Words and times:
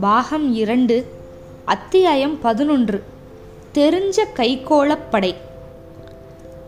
பாகம் 0.00 0.54
இரண்டு 0.54 1.06
அத்தியாயம் 1.64 2.40
பதினொன்று 2.40 3.04
தெரிஞ்ச 3.74 4.16
கைகோளப்படை 4.36 5.34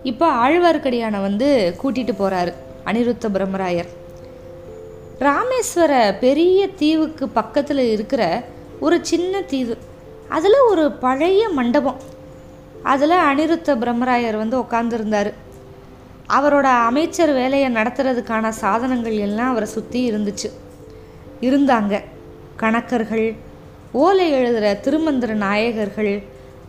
இப்போ 0.02 0.26
ஆழ்வார்க்கடியானை 0.32 1.20
வந்து 1.20 1.74
கூட்டிட்டு 1.82 2.14
போறாரு 2.18 2.54
அனிருத்த 2.84 3.28
பிரம்மராயர். 3.32 3.88
ராமேஸ்வர 5.18 6.18
பெரிய 6.18 6.68
தீவுக்கு 6.68 7.28
பக்கத்தில் 7.28 7.78
இருக்கிற 7.78 8.44
ஒரு 8.80 8.98
சின்ன 9.02 9.42
தீவு. 9.42 9.78
அதில் 10.28 10.58
ஒரு 10.68 10.92
பழைய 10.92 11.48
மண்டபம். 11.48 12.00
அதில் 12.82 13.16
அனிருத்த 13.30 13.76
பிரம்மராயர் 13.82 14.36
வந்து 14.36 14.58
உட்காந்துருந்தார் 14.58 15.32
அவரோட 16.28 16.62
அமைச்சர் 16.62 17.32
வேலையை 17.32 17.72
நடத்துறதுக்கான 17.72 18.48
சாதனங்கள் 18.48 19.18
எல்லாம் 19.18 19.50
அவரை 19.50 19.68
சுற்றி 19.68 20.10
இருந்துச்சு. 20.10 20.50
இருந்தாங்க. 21.40 22.04
கணக்கர்கள் 22.62 23.26
ஓலை 23.92 24.30
எழுதுகிற 24.30 24.68
திருமந்திர 24.84 25.32
நாயகர்கள் 25.34 26.12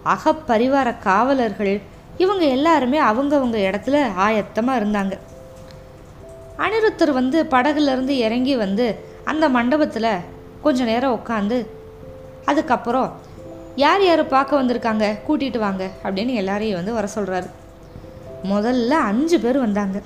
அகப்பரிவார 0.05 0.89
காவலர்கள் 0.99 1.81
இவங்க 2.17 2.45
எல்லாருமே 2.45 2.99
அவங்கவுங்க 3.01 3.57
இடத்துல 3.69 3.97
ஆயத்தமாக 4.17 4.79
இருந்தாங்க. 4.81 5.15
அனிருத்தர் 6.57 7.11
வந்து 7.11 7.43
படகுலேருந்து 7.51 8.15
இறங்கி 8.25 8.55
வந்து 8.55 8.95
அந்த 9.23 9.49
மண்டபத்தில் 9.49 10.11
கொஞ்ச 10.61 10.83
நேரம் 10.83 11.19
உட்காந்து 11.19 11.57
அதுக்கப்புறம் 12.45 13.09
யார் 13.75 14.03
யார் 14.03 14.27
பார்க்க 14.27 14.61
வந்திருக்காங்க 14.61 15.05
கூட்டிகிட்டு 15.27 15.59
வாங்க 15.59 15.89
அப்படின்னு 16.03 16.33
எல்லாரையும் 16.33 16.79
வந்து 16.83 16.93
வர 16.93 17.07
சொல்கிறாரு 17.15 17.49
முதல்ல 18.43 18.89
அஞ்சு 18.89 19.39
பேர் 19.39 19.59
வந்தாங்க. 19.59 19.97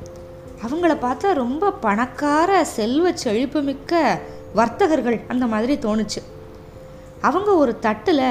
அவங்கள 0.66 0.94
பார்த்தா 1.06 1.34
ரொம்ப 1.34 1.72
பணக்கார 1.72 2.64
செல்வ 2.66 3.12
செழிப்புமிக்க 3.24 4.20
வர்த்தகர்கள் 4.54 5.22
அந்த 5.28 5.46
மாதிரி 5.46 5.76
தோணுச்சு. 5.76 6.22
அவங்க 7.22 7.52
ஒரு 7.52 7.80
தட்டில் 7.80 8.26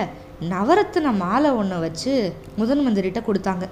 நவரத்தின 0.51 1.17
மாலை 1.17 1.51
ஒன்று 1.51 1.79
வச்சு 1.79 2.33
முதன் 2.57 2.89
மந்திரிகிட்ட 2.89 3.21
கொடுத்தாங்க. 3.27 3.69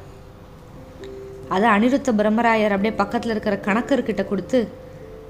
அதை 1.49 1.71
அனிருத்த 1.71 2.11
பிரம்மராயர் 2.19 2.75
அப்படியே 2.77 2.95
பக்கத்தில் 2.95 3.31
இருக்கிற 3.31 3.57
கணக்கர்கிட்ட 3.57 4.29
கொடுத்து 4.29 4.69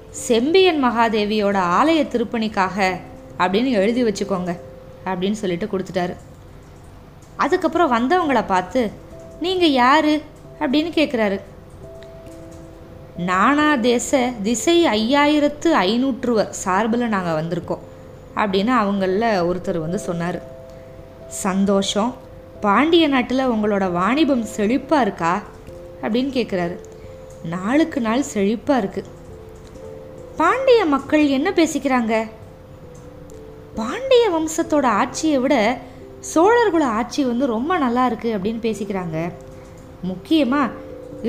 செம்பியன் 0.09 0.83
மகாதேவியோட 0.83 1.57
ஆலய 1.79 2.01
திருப்பணிக்காக 2.13 2.99
அப்படின்னு 3.39 3.69
எழுதி 3.69 4.03
வச்சுக்கோங்க 4.03 4.59
அப்படின்னு 5.05 5.31
சொல்லிட்டு 5.31 5.65
கொடுத்துட்டாரு. 5.65 6.15
அதுக்கப்புறம் 7.35 7.93
வந்தவங்கள 7.93 8.45
பார்த்து 8.45 8.91
நீங்கள் 9.39 9.71
யாரு? 9.71 10.21
அப்படின்னு 10.59 10.91
கேட்குறாரு 10.91 11.39
நானா 13.29 13.75
தேச 13.75 14.31
திசை 14.43 14.75
ஐயாயிரத்து 14.85 15.69
ஐநூற்றுவர் 15.85 16.49
சார்பில் 16.63 17.13
நாங்கள் 17.13 17.37
வந்திருக்கோம் 17.39 17.85
அப்படின்னு 18.35 18.73
அவங்களில் 18.81 19.43
ஒருத்தர் 19.49 19.79
வந்து 19.85 19.99
சொன்னார். 19.99 20.39
சந்தோஷம். 21.27 22.11
பாண்டிய 22.61 23.07
நாட்டில் 23.07 23.49
உங்களோட 23.53 23.91
வாணிபம் 23.91 24.45
செழிப்பாக 24.55 25.05
இருக்கா? 25.07 25.33
அப்படின்னு 26.01 26.31
கேட்குறாரு 26.37 26.75
நாளுக்கு 27.43 27.99
நாள் 28.01 28.29
செழிப்பாக 28.33 28.81
இருக்குது 28.81 29.09
பாண்டிய 30.37 30.85
மக்கள் 30.85 31.23
என்ன 31.37 31.49
பேசிக்கிறாங்க? 31.49 32.13
பாண்டிய 33.75 34.23
வம்சத்தோட 34.35 34.85
ஆட்சியை 35.01 35.37
விட 35.37 35.55
சோழர்களோட 36.33 36.85
ஆட்சி 36.99 37.21
வந்து 37.23 37.45
ரொம்ப 37.45 37.77
நல்லா 37.77 38.03
இருக்குது 38.09 38.35
அப்படின்னு 38.37 38.63
பேசிக்கிறாங்க. 38.67 39.17
முக்கியமாக 40.01 40.71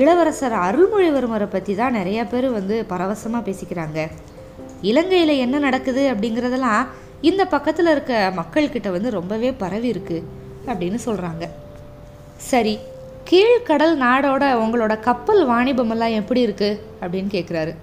இளவரசர் 0.01 0.55
அருள்மொழிவர்மரை 0.67 1.47
பற்றி 1.49 1.73
தான் 1.75 1.91
நிறைய 1.91 2.19
பேர் 2.25 2.47
வந்து 2.49 2.75
பரவசமாக 2.91 3.43
பேசிக்கிறாங்க. 3.49 3.99
இலங்கையில் 4.81 5.41
என்ன 5.45 5.59
நடக்குது 5.59 6.03
அப்படிங்கிறதெல்லாம் 6.13 6.87
இந்த 7.21 7.45
பக்கத்தில் 7.45 7.89
இருக்க 7.91 8.13
மக்கள்கிட்ட 8.39 8.89
வந்து 8.91 9.09
ரொம்பவே 9.09 9.51
பரவி 9.51 9.87
இருக்கு 9.87 10.17
அப்படின்னு 10.67 10.99
சொல்கிறாங்க 11.05 11.43
சரி 12.49 12.73
கீழ்கடல் 13.29 13.93
நாடோட 14.05 14.43
உங்களோட 14.63 14.93
கப்பல் 14.99 15.41
வாணிபமெல்லாம் 15.49 16.17
எப்படி 16.19 16.41
இருக்குது 16.47 16.79
அப்படின்னு 17.01 17.29
கேட்குறாரு 17.35 17.73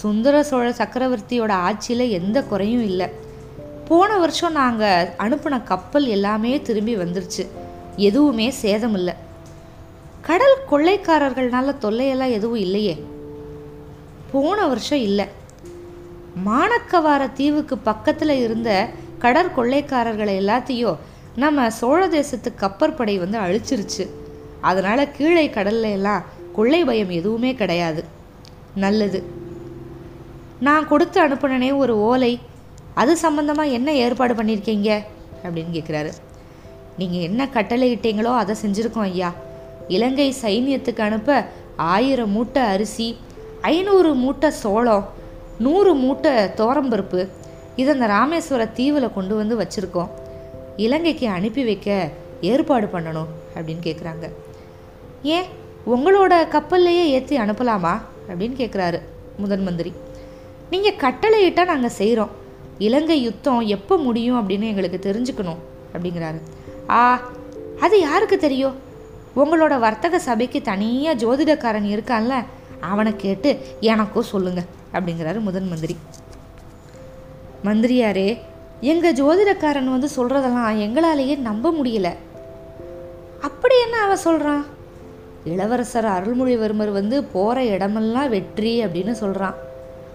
சுந்தர 0.00 0.42
சோழ 0.42 0.66
சக்கரவர்த்தியோட 0.70 1.52
ஆட்சியில் 1.66 2.14
எந்த 2.20 2.38
குறையும் 2.42 2.84
இல்லை. 2.84 3.08
போன 3.88 4.10
வருஷம் 4.18 4.52
நாங்கள் 4.52 5.08
அனுப்பின 5.18 5.62
கப்பல் 5.62 6.06
எல்லாமே 6.06 6.52
திரும்பி 6.62 6.96
வந்துருச்சு. 6.96 7.44
எதுவுமே 8.08 8.50
சேதம் 8.62 8.94
இல்லை 8.94 9.14
கடல் 10.26 10.56
கொள்ளைக்காரர்கள்னால 10.70 11.74
தொல்லையெல்லாம் 11.80 12.30
எதுவும் 12.30 12.58
இல்லையே. 12.58 13.04
போன 14.32 14.66
வருஷம் 14.66 14.98
இல்லை. 14.98 15.26
மாணக்கவார 16.46 17.32
தீவுக்கு 17.32 17.78
பக்கத்தில் 17.78 18.28
இருந்த 18.28 18.88
கடற்கொள்ளைக்காரர்களை 19.20 20.34
எல்லாத்தையும் 20.42 20.96
நம்ம 21.36 21.70
சோழ 21.70 22.08
தேசத்து 22.08 22.52
கப்பற்படை 22.60 23.18
வந்து 23.18 23.38
அழிச்சிருச்சு. 23.38 24.08
அதனால் 24.60 25.10
கீழே 25.10 25.48
கடல்ல 25.48 25.90
எல்லாம் 25.90 26.24
கொள்ளை 26.52 26.84
பயம் 26.84 27.10
எதுவுமே 27.10 27.54
கிடையாது. 27.54 28.04
நல்லது. 28.74 29.22
நான் 30.60 30.88
கொடுத்து 30.88 31.28
அனுப்புனனே 31.28 31.76
ஒரு 31.76 32.00
ஓலை. 32.00 32.40
அது 32.94 33.16
சம்பந்தமாக 33.16 33.68
என்ன 33.68 33.92
ஏற்பாடு 33.92 34.34
பண்ணியிருக்கீங்க 34.34 35.02
அப்படின்னு 35.44 35.72
கேட்குறாரு 35.72 36.12
நீங்கள் 36.98 37.20
என்ன 37.20 37.48
கட்டளை 37.48 37.96
இட்டீங்களோ 37.96 38.36
அதை 38.36 38.56
செஞ்சுருக்கோம் 38.66 39.00
ஐயா. 39.00 39.34
இலங்கை 39.88 40.34
சைனியத்துக்கு 40.42 41.00
அனுப்ப 41.00 41.44
ஆயிரம் 41.76 42.30
மூட்டை 42.30 42.62
அரிசி 42.62 43.16
ஐநூறு 43.60 44.14
மூட்டை 44.14 44.50
சோளம் 44.50 45.08
நூறு 45.58 45.94
மூட்டை 45.94 46.32
தோரம்பருப்பு 46.32 47.28
இதை 47.76 48.00
அந்த 48.00 48.06
ராமேஸ்வர 48.06 48.72
தீவில் 48.72 49.12
கொண்டு 49.12 49.36
வந்து 49.36 49.58
வச்சுருக்கோம். 49.60 50.08
இலங்கைக்கு 50.76 51.28
அனுப்பி 51.28 51.64
வைக்க 51.64 52.10
ஏற்பாடு 52.40 52.86
பண்ணணும் 52.86 53.26
அப்படின்னு 53.54 53.82
கேட்குறாங்க 53.82 54.32
ஏன்? 55.22 55.44
உங்களோட 55.86 56.34
கப்பல்லையே 56.50 57.04
ஏற்றி 57.04 57.38
அனுப்பலாமா? 57.38 58.00
அப்படின்னு 58.28 58.54
கேட்குறாரு 58.56 59.00
முதன் 59.36 59.62
மந்திரி. 59.62 59.92
நீங்கள் 60.70 60.96
கட்டளையிட்டால் 60.96 61.64
நாங்கள் 61.64 61.90
செய்கிறோம் 61.90 62.30
இலங்கை 62.78 63.22
யுத்தம் 63.22 63.60
எப்போ 63.60 63.96
முடியும் 63.96 64.48
அப்படின்னு 64.48 64.62
எங்களுக்கு 64.62 65.12
தெரிஞ்சுக்கணும் 65.12 65.60
அப்படிங்கிறாரு. 65.92 66.40
ஆ 66.88 67.20
அது 67.80 68.00
யாருக்கு 68.00 68.38
தெரியும்? 68.38 68.83
உங்களோட 69.36 69.78
வர்த்தக 69.78 70.18
சபைக்கு 70.18 70.62
தனியாக 70.62 71.18
ஜோதிடக்காரன் 71.26 71.88
இருக்கான்ல 71.94 72.34
அவனை 72.80 73.16
கேட்டு 73.16 73.50
எனக்கும் 73.80 74.22
சொல்லுங்க 74.22 74.62
அப்படிங்கிறாரு 74.92 75.40
முதன் 75.40 75.68
மந்திரி. 75.68 75.96
மந்திரியாரே 77.64 78.38
எங்கள் 78.80 79.14
ஜோதிடக்காரன் 79.14 79.90
வந்து 79.94 80.08
சொல்கிறதெல்லாம் 80.16 80.80
எங்களாலேயே 80.86 81.38
நம்ப 81.38 81.70
முடியல. 81.70 82.08
அப்படி 83.40 83.80
என்ன 83.80 83.96
அவன் 83.96 84.16
சொல்கிறான் 84.16 84.64
இளவரசர் 85.44 86.04
அருள்மொழிவர்மர் 86.04 86.92
வந்து 86.92 87.24
போகிற 87.24 87.64
இடமெல்லாம் 87.64 88.28
வெற்றி 88.28 88.84
அப்படின்னு 88.84 89.12
சொல்கிறான் 89.12 89.54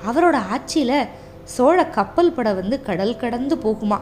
அவரோட 0.07 0.37
ஆட்சியில் 0.49 1.05
சோழ 1.43 1.85
கப்பல் 1.85 2.31
படை 2.31 2.53
வந்து 2.53 2.81
கடல் 2.81 3.17
கடந்து 3.17 3.55
போகுமா? 3.55 3.99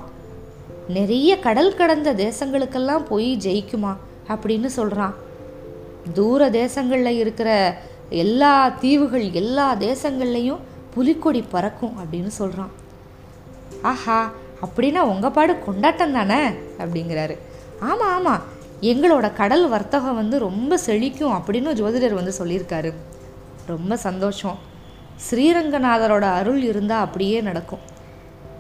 நிறைய 0.88 1.40
கடல் 1.40 1.75
கடந்த 1.75 2.14
தேசங்களுக்கெல்லாம் 2.14 3.06
போய் 3.06 3.38
ஜெயிக்குமா? 3.38 3.96
அப்படின்னு 4.28 4.66
சொல்கிறான் 4.66 5.14
தூர 6.14 6.50
தேசங்களில் 6.50 7.18
இருக்கிற 7.18 7.78
எல்லா 8.10 8.70
தீவுகள் 8.70 9.32
எல்லா 9.32 9.76
தேசங்கள்லேயும் 9.76 10.58
புலிக்கொடி 10.94 11.42
பறக்கும் 11.42 11.94
அப்படின்னு 11.98 12.28
சொல்கிறான் 12.28 12.72
ஆஹா 13.82 14.32
அப்படின்னா 14.62 15.00
உங்கள் 15.00 15.32
பாடு 15.32 15.60
கொண்டாட்டம் 15.60 16.14
தானே? 16.14 16.48
அப்படிங்கிறாரு. 16.78 17.38
ஆமாம் 17.80 18.14
ஆமாம் 18.14 18.42
எங்களோட 18.82 19.34
கடல் 19.34 19.70
வர்த்தகம் 19.70 20.16
வந்து 20.16 20.40
ரொம்ப 20.40 20.80
செழிக்கும் 20.86 21.34
அப்படின்னு 21.34 21.72
ஜோதிடர் 21.74 22.14
வந்து 22.14 22.34
சொல்லியிருக்காரு. 22.40 22.94
ரொம்ப 23.68 23.98
சந்தோஷம். 23.98 24.58
ஸ்ரீரங்கநாதரோட 25.32 26.22
அருள் 26.22 26.62
இருந்தால் 26.62 27.04
அப்படியே 27.04 27.42
நடக்கும். 27.42 27.80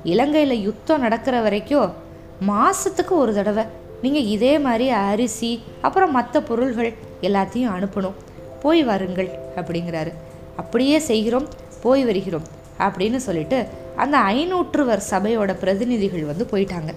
இலங்கையில் 0.03 0.61
யுத்தம் 0.61 1.01
நடக்கிற 1.01 1.41
வரைக்கும் 1.41 1.93
மாதத்துக்கு 2.39 3.17
ஒரு 3.17 3.33
தடவை 3.33 3.63
நீங்கள் 4.01 4.25
இதே 4.25 4.59
மாதிரி 4.59 4.89
அரிசி 4.89 5.61
அப்புறம் 5.81 6.11
மற்ற 6.11 6.41
பொருள்கள் 6.41 6.93
எல்லாத்தையும் 7.21 7.73
அனுப்பணும். 7.77 8.13
போய் 8.61 8.83
வாருங்கள் 8.83 9.29
அப்படிங்கிறாரு. 9.55 10.13
அப்படியே 10.55 10.99
செய்கிறோம் 10.99 11.47
போய் 11.81 12.05
வருகிறோம் 12.05 12.43
அப்படின்னு 12.79 13.15
சொல்லிட்டு 13.15 13.65
அந்த 13.95 14.17
ஐநூற்றுவர் 14.17 15.01
சபையோட 15.09 15.53
பிரதிநிதிகள் 15.53 16.23
வந்து 16.23 16.47
போயிட்டாங்க. 16.51 16.93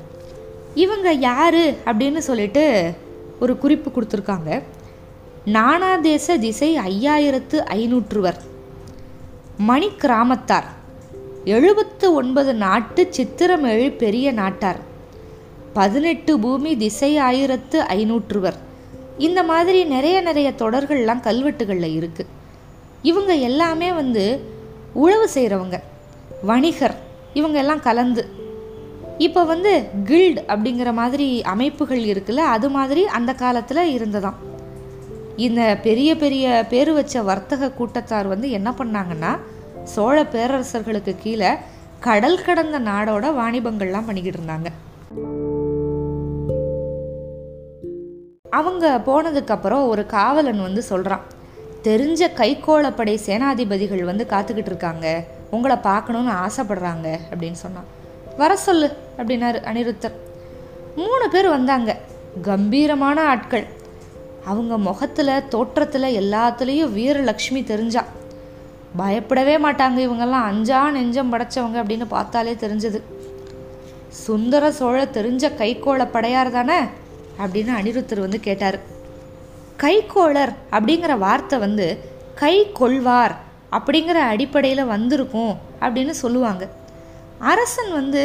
இவங்க 0.75 1.12
யார் 1.12 1.55
அப்படின்னு 1.55 2.19
சொல்லிட்டு 2.19 2.93
ஒரு 3.41 3.58
குறிப்பு 3.58 3.91
கொடுத்துருக்காங்க. 3.91 4.62
நானாதேச 5.47 6.38
திசை 6.38 6.79
ஐயாயிரத்து 6.79 7.56
ஐநூற்றுவர். 7.56 8.37
மணி 9.58 9.91
கிராமத்தார். 9.97 10.64
எழுபத்து 11.44 12.12
ஒன்பது 12.12 12.55
நாட்டு 12.55 13.08
சித்திரமெழி 13.17 13.97
பெரிய 13.97 14.32
நாட்டார். 14.32 14.88
பதினெட்டு 15.73 16.39
பூமி 16.39 16.77
திசை 16.77 17.19
ஆயிரத்து 17.19 17.79
ஐநூற்றுவர் 17.83 18.59
இந்த 19.19 19.43
மாதிரி 19.43 19.85
நிறைய 19.85 20.21
நிறைய 20.21 20.53
தொடர்கள்லாம் 20.59 21.25
கல்வெட்டுகளில் 21.27 21.97
இருக்குது 21.99 22.33
இவங்க 23.03 23.35
எல்லாமே 23.35 23.93
வந்து 23.93 24.25
உழவு 24.93 25.29
செய்கிறவங்க 25.35 25.79
வணிகர். 26.47 26.97
இவங்க 27.35 27.59
எல்லாம் 27.59 27.81
கலந்து. 27.81 28.23
இப்போ 29.19 29.45
வந்து 29.45 29.89
கில்ட் 30.05 30.41
அப்படிங்கிற 30.49 30.93
மாதிரி 30.93 31.43
அமைப்புகள் 31.43 31.99
இருக்குல்ல 31.99 32.37
அது 32.37 32.71
மாதிரி 32.71 33.07
அந்த 33.07 33.35
காலத்தில் 33.35 33.83
இருந்ததாம். 33.97 34.39
இந்த 35.37 35.77
பெரிய 35.83 36.17
பெரிய 36.17 36.67
பேர் 36.69 36.93
வச்ச 36.93 37.23
வர்த்தக 37.23 37.71
கூட்டத்தார் 37.71 38.27
வந்து 38.27 38.51
என்ன 38.51 38.71
பண்ணாங்கன்னா 38.71 39.33
சோழ 39.85 40.25
பேரரசர்களுக்கு 40.25 41.15
கீழே 41.23 41.53
கடல் 42.01 42.43
கடந்த 42.43 42.81
நாடோட 42.81 43.27
வாணிபங்கள்லாம் 43.41 44.07
பண்ணிக்கிட்டு 44.07 44.41
இருந்தாங்க. 44.41 44.71
அவங்க 48.50 49.00
போனதுக்கப்புறம் 49.06 49.88
ஒரு 49.88 50.06
காவலன் 50.06 50.62
வந்து 50.62 50.82
சொல்கிறான் 50.82 51.20
தெரிஞ்ச 51.85 52.29
கைகோளப்படை 52.37 53.17
சேனாதிபதிகள் 53.26 54.05
வந்து 54.05 54.26
காத்துக்கிட்டு 54.31 54.70
இருக்காங்க 54.73 55.25
உங்களை 55.50 55.76
பார்க்கணுன்னு 55.76 56.32
ஆசைப்படுறாங்க 56.47 57.19
அப்படின்னு 57.31 57.61
சொன்னான். 57.64 57.85
வர 58.37 58.56
சொல்லு 58.56 58.97
அப்படின்னாரு 59.19 59.58
அனிருத்தர். 59.73 60.12
மூணு 60.97 61.29
பேர் 61.31 61.49
வந்தாங்க 61.49 61.97
கம்பீரமான 62.43 63.26
ஆட்கள். 63.26 63.67
அவங்க 64.44 64.79
முகத்தில் 64.79 65.49
தோற்றத்தில் 65.49 66.19
எல்லாத்துலேயும் 66.20 66.93
வீரலக்ஷ்மி 66.99 67.64
தெரிஞ்சா. 67.64 68.05
பயப்படவே 68.97 69.56
மாட்டாங்க 69.56 69.99
இவங்கெல்லாம் 70.06 70.49
அஞ்சா 70.52 70.91
நெஞ்சம் 70.91 71.32
படைச்சவங்க 71.32 71.79
அப்படின்னு 71.82 72.06
பார்த்தாலே 72.08 72.52
தெரிஞ்சது. 72.52 73.02
சுந்தர 74.08 74.73
சோழ 74.73 75.05
தெரிஞ்ச 75.05 75.50
கைகோள 75.58 76.06
படையார் 76.11 76.50
தானே? 76.50 76.79
அப்படின்னு 77.45 77.73
அனிருத்தர் 77.81 78.25
வந்து 78.27 78.41
கேட்டார். 78.41 78.79
கைகோளர் 79.83 80.53
அப்படிங்கிற 80.71 81.13
வார்த்தை 81.19 81.59
வந்து 81.59 81.87
கை 82.35 82.55
கொள்வார் 82.73 83.35
அப்படிங்கிற 83.77 84.19
அடிப்படையில் 84.33 84.91
வந்திருக்கும் 84.95 85.55
அப்படின்னு 85.81 86.15
சொல்லுவாங்க. 86.23 86.65
அரசன் 87.53 87.93
வந்து 87.93 88.23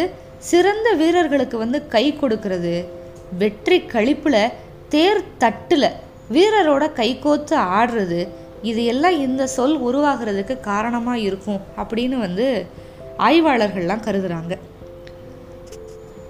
சிறந்த 0.52 0.88
வீரர்களுக்கு 0.94 1.58
வந்து 1.58 1.88
கை 1.88 2.06
கொடுக்கறது 2.22 2.74
வெற்றி 3.38 3.78
கழிப்பில் 3.94 4.54
தேர் 4.90 5.22
தட்டில் 5.38 5.90
வீரரோட 6.32 6.84
கைகோத்து 7.00 7.56
ஆடுறது 7.80 8.20
இது 8.62 8.86
எல்லாம் 8.86 9.18
இந்த 9.20 9.44
சொல் 9.48 9.76
உருவாகிறதுக்கு 9.82 10.56
காரணமாக 10.60 11.20
இருக்கும் 11.20 11.62
அப்படின்னு 11.78 12.18
வந்து 12.18 12.46
ஆய்வாளர்கள்லாம் 13.18 14.06
கருதுகிறாங்க 14.06 14.54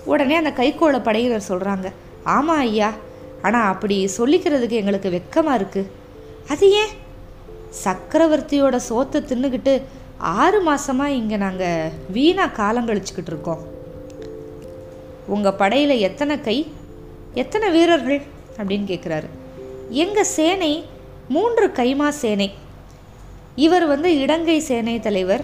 உடனே 0.06 0.36
அந்த 0.36 0.52
கைகோள 0.58 0.96
படையினர் 1.02 1.50
சொல்கிறாங்க 1.50 1.88
ஆமாம் 2.26 2.64
ஐயா. 2.68 2.90
ஆனால் 3.42 3.70
அப்படி 3.72 3.96
சொல்லிக்கிறதுக்கு 4.18 4.80
எங்களுக்கு 4.82 5.10
வெக்கமாக 5.10 5.58
இருக்குது 5.60 5.92
அது 6.54 6.66
ஏன்? 6.82 6.94
சக்கரவர்த்தியோட 7.84 8.76
சோத்தை 8.90 9.20
தின்னுக்கிட்டு 9.30 9.74
ஆறு 10.18 10.60
மாதமாக 10.68 11.18
இங்கே 11.20 11.38
நாங்கள் 11.38 11.92
வீணாக 12.16 12.56
காலம் 12.60 12.88
கழிச்சுக்கிட்டு 12.90 13.32
இருக்கோம். 13.34 13.64
உங்கள் 15.28 15.58
படையில் 15.62 16.04
எத்தனை 16.08 16.42
கை 16.42 16.58
எத்தனை 17.34 17.68
வீரர்கள் 17.72 18.22
அப்படின்னு 18.58 18.86
கேட்குறாரு 18.92 19.30
எங்கள் 20.04 20.32
சேனை 20.36 20.74
மூன்று 21.28 21.66
கைமா 21.80 22.10
சேனை. 22.22 22.50
இவர் 23.56 23.86
வந்து 23.86 24.10
இடங்கை 24.24 24.60
சேனை 24.62 25.00
தலைவர் 25.00 25.44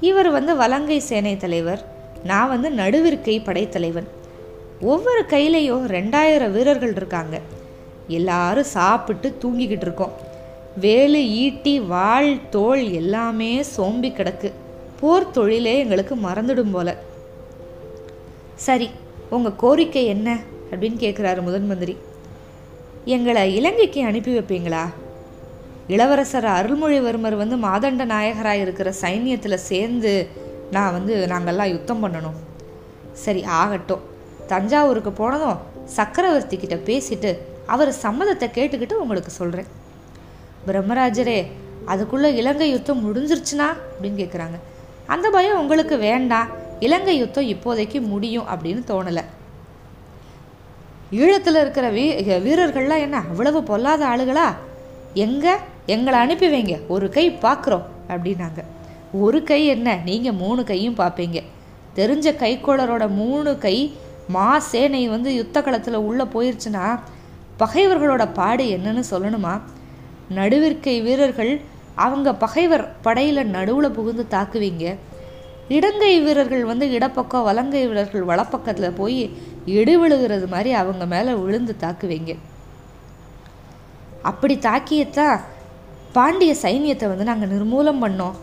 இவர் 0.00 0.30
வந்து 0.30 0.56
வலங்கை 0.56 1.00
சேனை 1.00 1.36
தலைவர் 1.36 1.82
நான் 2.24 2.48
வந்து 2.48 2.70
நடுவிற்கை 2.70 3.36
படைத்தலைவன் 3.48 4.08
ஒவ்வொரு 4.82 5.24
கையிலையும் 5.28 5.86
ரெண்டாயிரம் 5.86 6.50
வீரர்கள் 6.50 6.96
இருக்காங்க. 6.96 7.40
எல்லாரும் 8.08 8.64
சாப்பிட்டு 8.64 9.36
தூங்கிக்கிட்டு 9.42 9.80
இருக்கோம். 9.80 10.12
வேலு 10.80 11.28
ஈட்டி 11.28 11.80
வாள் 11.80 12.48
தோல் 12.50 12.92
எல்லாமே 12.92 13.62
சோம்பி 13.76 14.10
கிடக்கு. 14.10 14.52
போர் 15.00 15.30
தொழிலே 15.30 15.78
எங்களுக்கு 15.78 16.14
மறந்துடும் 16.14 16.72
போல. 16.72 16.96
சரி 18.54 18.90
உங்கள் 19.30 19.56
கோரிக்கை 19.56 20.04
என்ன? 20.04 20.38
அப்படின்னு 20.70 20.74
கேட்குறாரு 20.74 21.42
முதன் 21.42 21.66
மந்திரி. 21.66 21.96
எங்களை 23.04 23.56
இலங்கைக்கு 23.56 24.04
அனுப்பி 24.04 24.38
வைப்பீங்களா? 24.38 24.88
இளவரசர் 25.88 26.44
அருள்மொழிவர்மர் 26.44 27.36
வந்து 27.36 27.56
மாதண்ட 27.56 28.04
நாயகராக 28.04 28.56
இருக்கிற 28.56 28.94
சைன்யத்தில் 29.00 29.54
சேர்ந்து 29.54 30.28
நான் 30.70 30.92
வந்து 30.92 31.26
நாங்கள்லாம் 31.30 31.68
யுத்தம் 31.68 32.04
பண்ணணும். 32.04 32.36
சரி 33.12 33.44
ஆகட்டும். 33.44 34.10
தஞ்சாவூருக்கு 34.52 35.10
போனதும் 35.12 35.58
சக்கரவர்த்தி 35.98 36.56
கிட்ட 36.56 36.76
பேசிட்டு 36.88 37.30
அவர் 37.66 37.90
சம்மதத்தை 38.02 38.46
கேட்டுக்கிட்டு 38.56 38.92
உங்களுக்கு 39.04 39.30
சொல்கிறேன் 39.30 39.68
பிரம்மராஜரே 40.66 41.38
அதுக்குள்ளே 41.84 42.28
இலங்கை 42.34 42.70
யுத்தம் 42.70 43.00
முடிஞ்சிருச்சுனா? 43.04 43.68
அப்படின்னு 43.90 44.18
கேட்குறாங்க 44.22 44.56
அந்த 45.06 45.26
பயம் 45.30 45.60
உங்களுக்கு 45.60 45.96
வேண்டாம் 45.98 46.48
இலங்கை 46.80 47.14
யுத்தம் 47.18 47.48
இப்போதைக்கு 47.54 47.98
முடியும் 48.12 48.48
அப்படின்னு 48.48 48.82
தோணலை. 48.90 49.24
ஈழத்தில் 51.12 51.60
இருக்கிற 51.60 51.86
வீ 51.92 52.04
வீரர்கள்லாம் 52.46 53.02
என்ன 53.06 53.16
அவ்வளவு 53.30 53.60
பொல்லாத 53.70 54.02
ஆளுகளா? 54.12 54.46
எங்கே? 55.14 55.54
எங்களை 55.86 56.18
அனுப்பி 56.20 56.46
வைங்க. 56.52 56.76
ஒரு 56.94 57.08
கை 57.08 57.26
பார்க்குறோம் 57.42 57.86
அப்படின்னாங்க. 58.08 58.60
ஒரு 59.24 59.40
கை 59.50 59.60
என்ன? 59.74 59.98
நீங்கள் 60.04 60.38
மூணு 60.42 60.64
கையும் 60.64 60.98
பார்ப்பீங்க 61.02 61.38
தெரிஞ்ச 61.96 62.28
கைக்கோளரோட 62.42 63.04
மூணு 63.20 63.50
கை 63.58 63.76
மா 64.28 64.58
சேனை 64.58 65.08
வந்து 65.08 65.34
யுத்த 65.34 65.62
களத்தில் 65.62 65.94
உள்ளே 65.94 66.24
போயிருச்சுன்னா 66.24 66.98
பகைவர்களோட 67.58 68.32
பாடு 68.32 68.64
என்னன்னு 68.64 69.02
சொல்லணுமா? 69.10 69.60
நடுவிற்கை 70.34 71.02
வீரர்கள் 71.02 71.60
அவங்க 71.94 72.34
பகைவர் 72.34 72.94
படையில் 73.02 73.46
நடுவில் 73.46 73.90
புகுந்து 73.90 74.26
தாக்குவீங்க. 74.30 74.96
இடங்கை 75.68 76.20
வீரர்கள் 76.20 76.64
வந்து 76.64 76.90
இடப்பக்கம் 76.90 77.42
வலங்கை 77.42 77.86
வீரர்கள் 77.86 78.24
வலப்பக்கத்தில் 78.24 78.96
போய் 78.96 79.36
இடி 79.64 79.96
விழுகிறது 79.96 80.46
மாதிரி 80.46 80.72
அவங்க 80.72 81.06
மேலே 81.06 81.32
விழுந்து 81.32 81.76
தாக்குவீங்க. 81.80 82.36
அப்படி 84.22 84.54
தாக்கியத்தான் 84.54 85.40
பாண்டிய 86.12 86.54
சைன்யத்தை 86.62 87.08
வந்து 87.08 87.24
நாங்கள் 87.24 87.48
நிர்மூலம் 87.48 88.02
பண்ணோம். 88.04 88.34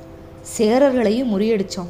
சேரர்களையும் 0.58 1.32
முறியடித்தோம் 1.34 1.90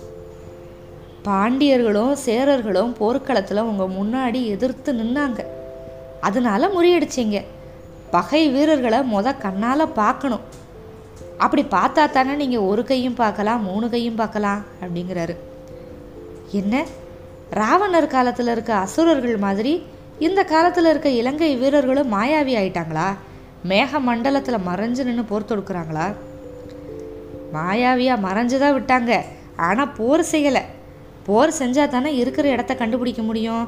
பாண்டியர்களும் 1.25 2.13
சேரர்களும் 2.25 2.93
போர்க்களத்தில் 2.93 3.67
உங்கள் 3.69 3.95
முன்னாடி 3.99 4.45
எதிர்த்து 4.45 4.93
நின்னாங்க. 4.93 5.45
அதனால 6.21 6.67
முறியடிச்சிங்க. 6.67 7.45
பகை 8.11 8.49
வீரர்களை 8.49 8.99
முத 8.99 9.37
கண்ணால் 9.37 9.87
பார்க்கணும். 9.87 10.39
அப்படி 11.37 11.65
பார்த்தா 11.71 12.09
தானே 12.09 12.33
நீங்கள் 12.35 12.59
ஒரு 12.59 12.83
கையும் 12.83 13.13
பார்க்கலாம் 13.13 13.63
மூணு 13.63 13.89
கையும் 13.89 14.15
பார்க்கலாம் 14.15 14.61
அப்படிங்கிறாரு. 14.81 15.35
என்ன? 16.51 16.85
ராவணர் 17.53 18.07
காலத்தில் 18.07 18.47
இருக்க 18.47 18.73
அசுரர்கள் 18.73 19.37
மாதிரி 19.37 19.83
இந்த 20.19 20.43
காலத்தில் 20.43 20.85
இருக்க 20.85 21.09
இலங்கை 21.09 21.55
வீரர்களும் 21.55 22.13
மாயாவி 22.13 22.53
ஆயிட்டாங்களா? 22.61 23.07
மேக 23.69 23.99
மண்டலத்தில் 23.99 24.65
மறைஞ்சு 24.67 25.03
நின்று 25.03 25.23
போர் 25.23 25.49
தொடுக்குறாங்களா? 25.49 26.13
மாயாவியாக 27.53 28.25
மறைஞ்சுதான் 28.25 28.77
விட்டாங்க. 28.79 29.21
ஆனால் 29.57 29.91
போர் 29.91 30.25
செய்யலை. 30.31 30.61
போர் 31.29 31.57
செஞ்சால் 31.59 31.93
தானே 31.93 32.11
இருக்கிற 32.15 32.45
இடத்த 32.49 32.73
கண்டுபிடிக்க 32.75 33.21
முடியும்? 33.21 33.65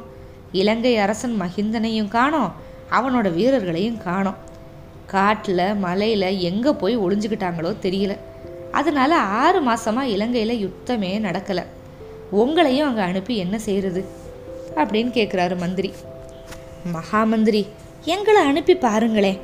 இலங்கை 0.52 0.94
அரசன் 0.98 1.36
மகிந்தனையும் 1.42 2.08
காணோம். 2.08 2.54
அவனோட 2.98 3.28
வீரர்களையும் 3.34 4.00
காணோம். 4.06 4.40
காட்டில் 5.06 5.64
மலையில் 5.76 6.28
எங்கே 6.50 6.72
போய் 6.72 6.96
ஒளிஞ்சுக்கிட்டாங்களோ 6.98 7.72
தெரியல. 7.86 8.14
அதனால 8.72 9.12
ஆறு 9.42 9.60
மாதமாக 9.68 10.14
இலங்கையில் 10.16 10.62
யுத்தமே 10.66 11.12
நடக்கலை. 11.28 11.64
உங்களையும் 12.42 12.88
அங்கே 12.90 13.04
அனுப்பி 13.10 13.36
என்ன 13.38 13.56
செய்கிறது 13.60 14.02
அப்படின்னு 14.76 15.12
கேட்குறாரு 15.18 15.58
மந்திரி. 15.58 15.92
மகாமந்திரி 16.96 17.64
எங்களை 18.14 18.42
அனுப்பி 18.52 18.76
பாருங்களேன். 18.76 19.40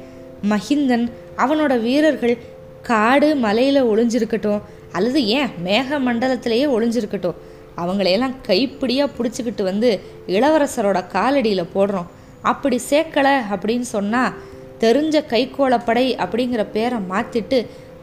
மஹிந்தன் 0.52 1.06
அவனோட 1.38 1.74
வீரர்கள் 1.82 2.36
காடு 2.82 3.36
மலையில் 3.36 3.82
ஒளிஞ்சிருக்கட்டும் 3.84 4.62
அல்லது 4.92 5.20
ஏன் 5.40 5.52
மேக 5.66 6.00
மண்டலத்திலேயே 6.08 6.66
ஒளிஞ்சிருக்கட்டும் 6.76 7.40
அவங்களையெல்லாம் 7.82 8.36
கைப்பிடியாக 8.48 9.16
பிடிச்சிக்கிட்டு 9.18 9.64
வந்து 9.64 9.90
இளவரசரோட 10.36 11.00
காலடியில் 11.16 11.72
போடுறோம். 11.76 12.10
அப்படி 12.52 12.78
சேர்க்கலை 12.90 13.36
அப்படின்னு 13.54 13.88
சொன்னால் 13.96 14.36
தெரிஞ்ச 14.84 15.18
கைகோளப்படை 15.34 16.06
அப்படிங்கிற 16.24 16.64
பேரை 16.76 16.98
மாற்றிட்டு 17.12 17.60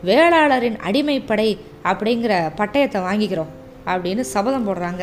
வேளாளரின் 0.09 0.79
அடிமைப்படை 0.89 1.49
அப்படிங்கிற 1.91 2.33
பட்டயத்தை 2.61 3.01
வாங்கிக்கிறோம் 3.09 3.53
அப்படின்னு 3.93 4.23
சபதம் 4.35 4.67
போடுறாங்க. 4.69 5.03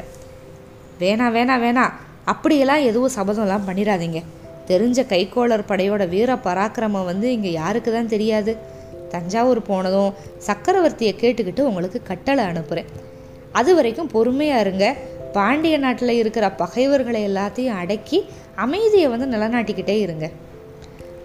வேணா 1.01 1.28
வேணா 1.38 1.56
வேணா 1.66 1.86
அப்படியெல்லாம் 2.32 2.84
எதுவும் 2.90 3.16
சபதம்லாம் 3.16 3.68
பண்ணிடாதீங்க. 3.70 4.20
தெரிஞ்ச 4.70 5.00
கைக்கோளர் 5.13 5.70
படையோட 5.70 6.04
வீர 6.10 6.32
பராக்கிரமம் 6.48 7.08
வந்து 7.12 7.28
இங்கே 7.36 7.51
யாருக்கு 7.51 7.92
தான் 7.92 8.12
தெரியாது. 8.13 8.54
தஞ்சாவூர் 9.13 9.62
போனதும் 9.70 10.12
சக்கரவர்த்தியை 10.48 11.13
கேட்டுக்கிட்டு 11.22 11.63
உங்களுக்கு 11.70 12.00
கட்டளை 12.10 12.44
அனுப்புகிறேன் 12.51 12.92
அது 13.51 13.75
வரைக்கும் 13.75 14.08
பொறுமையாக 14.08 14.62
இருங்க. 14.62 14.96
பாண்டிய 15.34 15.77
நாட்டில் 15.77 16.10
இருக்கிற 16.10 16.51
பகைவர்களை 16.51 17.27
எல்லாத்தையும் 17.27 17.77
அடக்கி 17.77 18.25
அமைதியை 18.55 19.08
வந்து 19.08 19.38
நிலநாட்டிக்கிட்டே 19.38 20.00
இருங்க. 20.00 20.29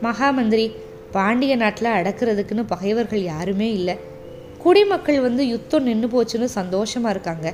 மகாமந்திரி 0.03 0.73
பாண்டிய 1.11 1.57
நாட்டில் 1.57 1.89
அடக்கிறதுக்குன்னு 1.89 2.65
பகைவர்கள் 2.67 3.23
யாருமே 3.23 3.73
இல்லை. 3.73 3.97
குடிமக்கள் 4.59 5.21
வந்து 5.21 5.47
யுத்தம் 5.47 5.83
நின்று 5.83 6.09
போச்சுன்னு 6.09 6.45
சந்தோஷமாக 6.45 7.11
இருக்காங்க. 7.11 7.53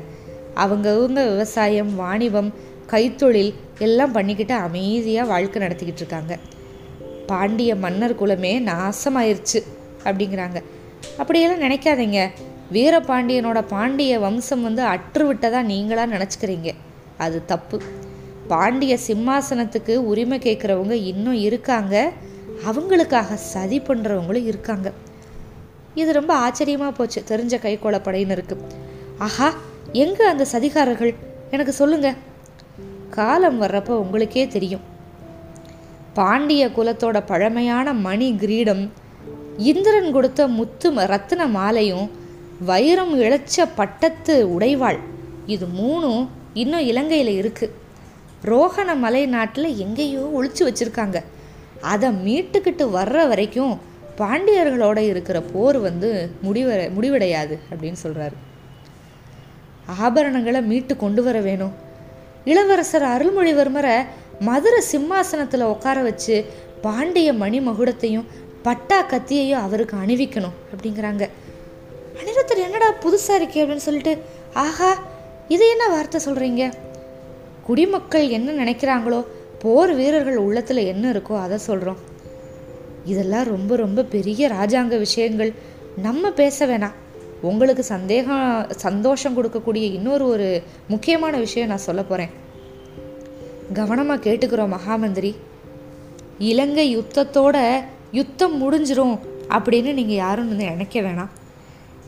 அவங்கவுங்க 0.56 1.30
விவசாயம் 1.30 1.94
வாணிபம் 1.94 2.54
கைத்தொழில் 2.90 3.54
எல்லாம் 3.78 4.12
பண்ணிக்கிட்டு 4.12 4.54
அமைதியாக 4.54 5.28
வாழ்க்கை 5.28 5.62
நடத்திக்கிட்டு 5.62 6.02
இருக்காங்க. 6.02 6.38
பாண்டிய 7.26 7.74
மன்னர் 7.74 8.14
குலமே 8.14 8.60
நாசமாயிருச்சு 8.60 9.60
அப்படிங்கிறாங்க. 10.04 10.62
அப்படியெல்லாம் 11.18 11.70
நினைக்காதீங்க. 11.70 12.30
வீரபாண்டியனோட 12.72 13.64
பாண்டிய 13.68 14.18
வம்சம் 14.18 14.62
வந்து 14.62 14.82
அற்று 14.82 15.26
விட்டதா 15.26 15.62
நீங்களா 15.62 16.04
நினச்சிக்கிறீங்க? 16.04 16.74
அது 17.18 17.44
தப்பு. 17.46 17.80
பாண்டிய 18.48 18.98
சிம்மாசனத்துக்கு 19.06 19.96
உரிமை 19.96 20.38
கேட்குறவங்க 20.38 20.90
இன்னும் 20.90 21.40
இருக்காங்க. 21.48 22.12
அவங்களுக்காக 22.70 23.34
சதி 23.34 23.78
பண்ணுறவங்களும் 23.78 24.46
இருக்காங்க. 24.46 24.92
இது 25.94 26.12
ரொம்ப 26.12 26.34
ஆச்சரியமாக 26.34 26.92
போச்சு 26.92 27.22
தெரிஞ்ச 27.28 27.54
கைகோள 27.64 27.96
படையினருக்கு 28.04 28.56
ஆஹா 29.18 29.48
எங்கே 29.92 30.24
அந்த 30.24 30.46
சதிகாரர்கள்? 30.52 31.14
எனக்கு 31.50 31.72
சொல்லுங்க. 31.72 32.14
காலம் 33.10 33.62
வர்றப்போ 33.62 33.94
உங்களுக்கே 34.04 34.48
தெரியும். 34.48 34.84
பாண்டிய 36.14 36.62
குலத்தோட 36.66 37.22
பழமையான 37.26 37.92
மணி 37.92 38.36
கிரீடம் 38.36 38.92
இந்திரன் 39.56 40.12
கொடுத்த 40.12 40.48
முத்து 40.48 40.90
ரத்தின 41.06 41.46
மாலையும் 41.46 42.06
வைரம் 42.60 43.14
இழைச்ச 43.20 43.66
பட்டத்து 43.74 44.34
உடைவாள். 44.54 44.98
இது 45.46 45.66
மூணும் 45.80 46.28
இன்னும் 46.54 46.88
இலங்கையில் 46.90 47.32
இருக்குது 47.40 47.78
ரோகண 48.50 48.94
மலை 48.96 49.26
நாட்டில் 49.26 49.76
எங்கேயோ 49.76 50.22
ஒழிச்சு 50.36 50.62
வச்சுருக்காங்க. 50.68 51.18
அதை 51.92 52.08
மீட்டுக்கிட்டு 52.10 52.84
வர்ற 52.98 53.28
வரைக்கும் 53.28 53.74
பாண்டியர்களோட 54.18 54.98
இருக்கிற 54.98 55.40
போர் 55.40 55.78
வந்து 55.78 56.30
முடிவடை 56.44 56.86
முடிவடையாது 56.96 57.54
அப்படின்னு 57.70 57.98
சொல்கிறாரு 58.04 58.36
ஆபரணங்களை 60.04 60.60
மீட்டு 60.62 60.96
கொண்டு 60.96 61.22
வர 61.22 61.40
வேணும். 61.40 61.72
இளவரசர் 62.44 63.06
அருள்மொழிவர்மரை 63.14 63.96
மதுரை 64.40 64.80
சிம்மாசனத்தில் 64.92 65.70
உட்கார 65.74 66.02
வச்சு 66.02 66.36
பாண்டிய 66.82 67.32
மணிமகுடத்தையும் 67.32 68.28
பட்டா 68.62 68.98
கத்தியையும் 69.02 69.64
அவருக்கு 69.66 69.96
அணிவிக்கணும் 69.96 70.56
அப்படிங்கிறாங்க. 70.72 71.28
அனிருத்தர் 72.20 72.64
என்னடா 72.66 72.88
புதுசாக 73.04 73.38
இருக்கே 73.40 73.62
அப்படின்னு 73.62 73.86
சொல்லிட்டு 73.88 74.18
ஆஹா 74.54 74.90
இது 75.48 75.68
என்ன 75.68 75.88
வார்த்தை 75.88 76.20
சொல்கிறீங்க 76.26 76.72
குடிமக்கள் 77.66 78.28
என்ன 78.28 78.64
நினைக்கிறாங்களோ 78.64 79.24
போர் 79.58 79.94
வீரர்கள் 79.94 80.36
உள்ளத்தில் 80.36 80.76
என்ன 80.76 81.12
இருக்கோ 81.12 81.40
அதை 81.40 81.58
சொல்கிறோம் 81.58 82.00
இதெல்லாம் 83.04 83.44
ரொம்ப 83.44 83.76
ரொம்ப 83.76 84.04
பெரிய 84.04 84.48
ராஜாங்க 84.48 84.98
விஷயங்கள். 84.98 85.52
நம்ம 85.96 86.30
பேச 86.30 86.66
வேணாம். 86.66 86.96
உங்களுக்கு 87.40 87.82
சந்தேகம் 87.82 88.70
சந்தோஷம் 88.76 89.36
கொடுக்கக்கூடிய 89.36 89.84
இன்னொரு 89.98 90.26
ஒரு 90.28 90.62
முக்கியமான 90.88 91.36
விஷயம் 91.38 91.68
நான் 91.68 91.86
சொல்ல 91.88 92.02
போகிறேன் 92.02 92.32
கவனமாக 93.72 94.30
கேட்டுக்கிறோம் 94.30 94.74
மகாமந்திரி. 94.76 95.34
இலங்கை 96.38 96.86
யுத்தத்தோட 96.96 97.56
யுத்தம் 98.12 98.56
முடிஞ்சிரும் 98.62 99.18
அப்படின்னு 99.48 99.92
நீங்கள் 99.92 100.22
யாரும் 100.24 100.48
வந்து 100.48 100.64
நினைக்க 100.64 101.00
வேணாம். 101.00 101.32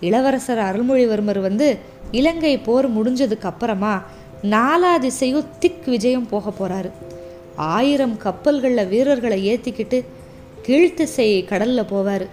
இளவரசர் 0.01 0.59
அருள்மொழிவர்மர் 0.59 1.41
வந்து 1.41 1.79
இலங்கை 2.11 2.59
போர் 2.59 2.91
முடிஞ்சதுக்கு 2.91 3.43
அப்புறமா 3.43 4.03
நாலா 4.43 4.99
திசையும் 4.99 5.45
திக் 5.59 5.85
விஜயம் 5.85 6.29
போக 6.29 6.53
போகிறாரு 6.61 6.91
ஆயிரம் 7.57 8.17
கப்பல்களில் 8.17 8.89
வீரர்களை 8.89 9.57
ஏற்றிக்கிட்டு 9.57 10.05
கீழ்த்திசை 10.63 11.45
கடலில் 11.45 11.83
போவார். 11.83 12.27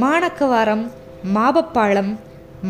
மாணக்கவாரம் 0.00 0.90
மாபப்பாளம் 1.34 2.16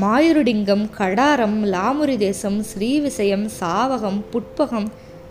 மாயுருடிங்கம் 0.00 0.90
கடாரம் 0.98 1.58
லாமுரி 1.58 2.16
தேசம் 2.16 2.62
ஸ்ரீவிசயம் 2.62 3.48
சாவகம் 3.60 4.20
புட்பகம் 4.32 4.86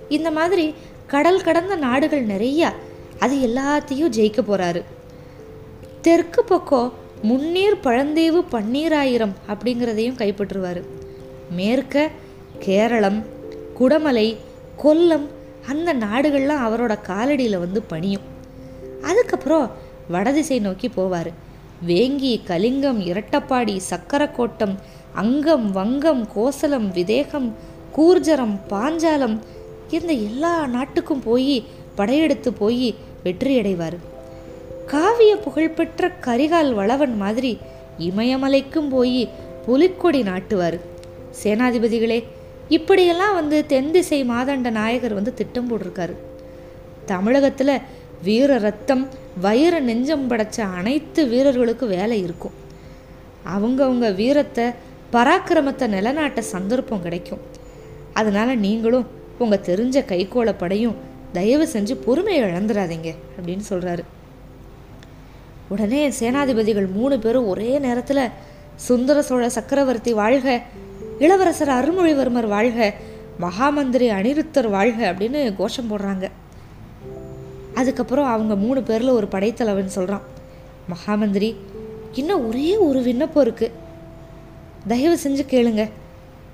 இந்த 0.10 0.32
மாதிரி 0.32 0.75
கடல் 1.08 1.41
கடந்த 1.41 1.75
நாடுகள் 1.75 2.25
நிறையா. 2.25 2.70
அது 3.20 3.36
எல்லாத்தையும் 3.36 4.15
ஜெயிக்க 4.18 4.39
போகிறாரு 4.48 4.84
தெற்கு 6.01 6.44
பக்கம் 6.44 6.94
முன்னீர் 7.23 7.75
பழந்தீவு 7.83 8.39
பன்னீராயிரம் 8.51 9.33
அப்படிங்கிறதையும் 9.47 10.17
கைப்பற்றுவார். 10.21 10.81
மேற்க 11.51 12.09
கேரளம் 12.59 13.25
குடமலை 13.79 14.35
கொல்லம் 14.83 15.25
அந்த 15.67 15.93
நாடுகள்லாம் 15.93 16.63
அவரோட 16.67 16.93
காலடியில் 17.07 17.59
வந்து 17.59 17.81
பணியும். 17.81 18.21
அதுக்கப்புறம் 19.01 19.71
வடதிசை 20.09 20.59
நோக்கி 20.59 20.87
போவார். 20.87 21.31
வேங்கி 21.87 22.43
கலிங்கம் 22.43 23.01
இரட்டப்பாடி 23.01 23.79
சக்கரக்கோட்டம் 23.89 24.75
அங்கம் 25.13 25.71
வங்கம் 25.75 26.27
கோசலம் 26.35 26.91
விதேகம் 26.91 27.53
கூர்ஜரம் 27.95 28.59
பாஞ்சாலம் 28.69 29.39
இந்த 29.89 30.13
எல்லா 30.13 30.67
நாட்டுக்கும் 30.67 31.23
போய் 31.23 31.63
படையெடுத்து 31.95 32.53
போய் 32.53 32.95
வெற்றியடைவார். 33.23 33.97
காவிய 34.91 35.36
புகழ்பெற்ற 35.36 36.07
கரிகால் 36.25 36.74
வளவன் 36.74 37.13
மாதிரி 37.17 37.51
இமயமலைக்கும் 38.07 38.89
போய் 38.89 39.29
புலிக்கொடி 39.65 40.21
நாட்டுவார். 40.24 40.77
சேனாதிபதிகளே 41.41 42.24
இப்படியெல்லாம் 42.69 43.33
வந்து 43.33 43.65
தென் 43.65 43.91
திசை 43.91 44.19
மாதண்ட 44.29 44.69
நாயகர் 44.69 45.13
வந்து 45.13 45.33
திட்டம் 45.33 45.67
போட்டிருக்காரு. 45.69 46.15
தமிழகத்தில் 47.05 47.75
வீர 48.24 48.57
ரத்தம் 48.57 49.07
வைர 49.41 49.74
நெஞ்சம் 49.79 50.29
படைச்ச 50.31 50.60
அனைத்து 50.79 51.21
வீரர்களுக்கும் 51.27 51.93
வேலை 51.98 52.24
இருக்கும். 52.24 52.55
அவங்கவுங்க 53.55 54.15
வீரத்தை 54.15 54.65
பராக்கிரமத்தை 55.13 55.88
நிலநாட்ட 55.88 56.41
சந்தர்ப்பம் 56.41 57.01
கிடைக்கும். 57.01 57.43
அதனால் 58.13 58.60
நீங்களும் 58.60 59.07
உங்கள் 59.38 59.67
தெரிஞ்ச 59.69 60.00
கைகோளப்படையும் 60.13 60.98
தயவு 61.33 61.67
செஞ்சு 61.74 61.95
பொறுமையை 62.05 62.41
இழந்துடாதீங்க 62.43 63.12
அப்படின்னு 63.38 63.65
சொல்கிறாரு 63.69 64.03
உடனே 65.71 66.01
சேனாதிபதிகள் 66.19 66.91
மூணு 66.91 67.15
பேரும் 67.19 67.47
ஒரே 67.47 67.71
நேரத்தில் 67.79 68.29
சுந்தர 68.75 69.21
சோழ 69.21 69.49
சக்கரவர்த்தி 69.49 70.13
வாழ்க 70.13 70.61
இளவரசர் 71.19 71.73
அருள்மொழிவர்மர் 71.77 72.47
வாழ்க 72.47 72.93
மகாமந்திரி 73.41 74.07
அனிருத்தர் 74.17 74.69
வாழ்க 74.69 74.99
அப்படின்னு 75.11 75.55
கோஷம் 75.55 75.89
போடுறாங்க. 75.91 76.25
அதுக்கப்புறம் 77.73 78.25
அவங்க 78.25 78.55
மூணு 78.55 78.83
பேரில் 78.83 79.15
ஒரு 79.17 79.27
படைத்தலைவன் 79.27 79.95
சொல்கிறான் 79.97 80.25
மகாமந்திரி 80.89 81.55
இன்னும் 82.13 82.47
ஒரே 82.47 82.77
ஒரு 82.77 83.01
விண்ணப்பம் 83.01 83.45
இருக்குது 83.45 83.71
தயவு 84.87 85.17
செஞ்சு 85.23 85.43
கேளுங்க. 85.53 85.83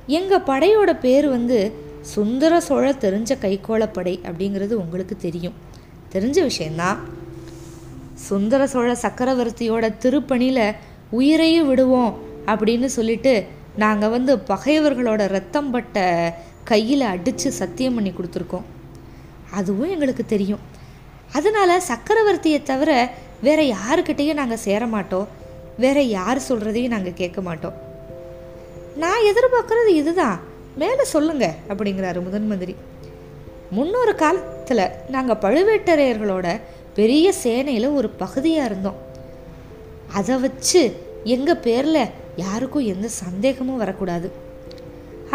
எங்கள் 0.07 0.47
படையோட 0.51 1.00
பேர் 1.00 1.27
வந்து 1.29 1.59
சுந்தர 2.01 2.59
சோழ 2.59 2.86
தெரிஞ்ச 2.91 3.31
கைகோளப்படை 3.41 3.93
படை 3.93 4.19
அப்படிங்கிறது 4.24 4.74
உங்களுக்கு 4.83 5.15
தெரியும். 5.17 5.57
தெரிஞ்ச 6.13 6.41
விஷயந்தான் 6.41 7.00
சுந்தர 8.17 8.67
சோழ 8.67 8.91
சக்கரவர்த்தியோட 8.93 9.93
திருப்பணியில் 10.01 10.75
உயிரையும் 11.09 11.67
விடுவோம் 11.67 12.19
அப்படின்னு 12.45 12.86
சொல்லிட்டு 12.86 13.45
நாங்கள் 13.75 14.09
வந்து 14.09 14.36
பகைவர்களோட 14.36 15.27
ரத்தம் 15.27 15.71
பட்ட 15.71 16.33
கையில் 16.63 17.01
அடித்து 17.01 17.51
சத்தியம் 17.51 17.93
பண்ணி 17.93 18.12
கொடுத்துருக்கோம். 18.12 18.63
அதுவும் 19.51 19.89
எங்களுக்கு 19.89 20.25
தெரியும். 20.25 20.59
அதனால் 21.33 21.81
சக்கரவர்த்தியை 21.88 22.63
தவிர 22.63 23.12
வேற 23.41 23.62
யாருக்கிட்டேயும் 23.62 24.33
நாங்கள் 24.33 24.57
சேர 24.57 24.86
மாட்டோம். 24.86 25.27
வேற 25.77 26.01
யார் 26.01 26.38
சொல்கிறதையும் 26.38 26.88
நாங்கள் 26.88 27.13
கேட்க 27.13 27.41
மாட்டோம். 27.41 27.74
நான் 28.95 29.21
எதிர்பார்க்குறது 29.21 29.88
இதுதான். 29.88 30.39
மேலே 30.75 31.03
சொல்லுங்க 31.03 31.53
அப்படிங்கிறாரு 31.69 32.24
முதன் 32.24 32.47
மந்திரி. 32.47 32.75
முன்னொரு 33.71 34.15
காலத்தில் 34.15 34.89
நாங்கள் 35.09 35.36
பழுவேட்டரையர்களோட 35.36 36.62
பெரிய 37.00 37.34
சேனையில் 37.44 37.96
ஒரு 38.00 38.10
பகுதியாக 38.22 38.70
இருந்தோம். 38.70 39.00
அதை 40.13 40.36
வச்சு 40.38 40.82
எங்கள் 41.36 41.63
பேரில் 41.66 42.12
யாருக்கும் 42.36 42.89
எந்த 42.94 43.08
சந்தேகமும் 43.24 43.82
வரக்கூடாது. 43.84 44.27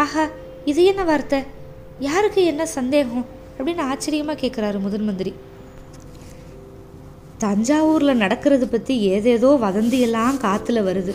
ஆஹா 0.03 0.23
இது 0.71 0.83
என்ன 0.91 1.03
வார்த்தை? 1.03 1.39
யாருக்கு 1.99 2.43
என்ன 2.51 2.63
சந்தேகம்? 2.77 3.25
அப்படின்னு 3.57 3.83
ஆச்சரியமாக 3.91 4.41
கேட்குறாரு 4.43 4.79
முதன் 4.79 5.07
மந்திரி. 5.09 5.33
தஞ்சாவூரில் 7.43 8.21
நடக்கிறது 8.23 8.67
பற்றி 8.67 8.95
ஏதேதோ 9.15 9.49
வதந்தியெல்லாம் 9.65 10.37
காற்றுல 10.45 10.81
வருது. 10.89 11.13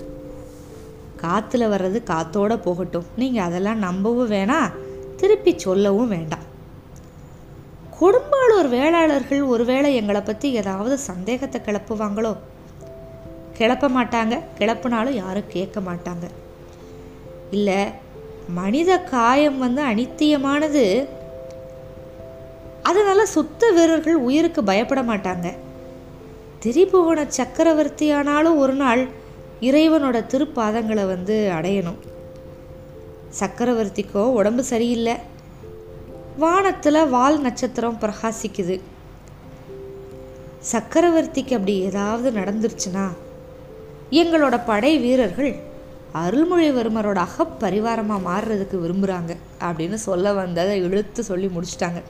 காற்றுல 1.23 1.65
வர்றது 1.75 1.99
காத்தோட 2.13 2.53
போகட்டும். 2.67 3.09
நீங்கள் 3.17 3.45
அதெல்லாம் 3.45 3.83
நம்பவும் 3.87 4.33
வேணாம் 4.33 4.75
திருப்பி 5.17 5.53
சொல்லவும் 5.57 6.09
வேண்டாம். 6.09 6.47
கொடும்பாளூர் 8.01 8.69
வேளாளர்கள் 8.69 9.43
ஒருவேளை 9.43 9.95
எங்களை 9.95 10.21
பற்றி 10.21 10.53
ஏதாவது 10.53 10.99
சந்தேகத்தை 10.99 11.61
கிளப்புவாங்களோ? 11.65 12.37
கிளப்ப 13.59 13.89
மாட்டாங்க. 13.89 14.41
கிளப்புனாலும் 14.59 15.17
யாரும் 15.17 15.49
கேட்க 15.49 15.81
மாட்டாங்க. 15.81 16.27
இல்லை 17.51 17.87
மனித 18.49 19.01
காயம் 19.01 19.59
வந்து 19.59 19.83
அனித்தியமானது. 19.83 21.09
அதனால் 22.83 23.27
சுத்த 23.27 23.71
வீரர்கள் 23.71 24.15
உயிருக்கு 24.15 24.65
பயப்பட 24.65 25.03
மாட்டாங்க. 25.03 25.57
திரிபுவன 26.65 27.27
சக்கரவர்த்தி 27.27 28.11
ஆனாலும் 28.11 28.57
ஒரு 28.57 28.73
நாள் 28.73 29.07
இறைவனோட 29.61 30.25
திருப்பாதங்களை 30.27 31.07
வந்து 31.07 31.51
அடையணும். 31.53 31.99
சக்கரவர்த்திக்கோ 33.41 34.25
உடம்பு 34.31 34.65
சரியில்லை. 34.65 35.28
வானத்தில் 36.41 37.09
வால் 37.09 37.41
நட்சத்திரம் 37.41 37.99
பிரகாசிக்குது. 38.01 38.81
சக்கரவர்த்திக்கு 40.73 41.53
அப்படி 41.53 41.81
ஏதாவது 41.81 42.31
நடந்துருச்சுன்னா 42.39 43.07
எங்களோட 44.11 44.61
படை 44.67 44.99
வீரர்கள் 44.99 45.57
அருள்மொழிவர்மரோட 46.15 47.19
அகப்பரிவாரமாக 47.27 48.27
மாறுறதுக்கு 48.29 48.77
விரும்புகிறாங்க 48.85 49.37
அப்படின்னு 49.61 49.95
சொல்ல 49.95 50.33
வந்ததை 50.33 50.81
இழுத்து 50.83 51.25
சொல்லி 51.25 51.51
முடிச்சிட்டாங்க. 51.57 52.03